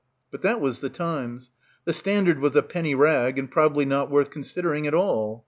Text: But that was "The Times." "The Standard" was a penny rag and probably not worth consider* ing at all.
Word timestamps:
But 0.31 0.41
that 0.41 0.59
was 0.59 0.79
"The 0.79 0.89
Times." 0.89 1.51
"The 1.85 1.93
Standard" 1.93 2.39
was 2.39 2.55
a 2.55 2.63
penny 2.63 2.95
rag 2.95 3.37
and 3.37 3.51
probably 3.51 3.85
not 3.85 4.09
worth 4.09 4.31
consider* 4.31 4.73
ing 4.73 4.87
at 4.87 4.95
all. 4.95 5.39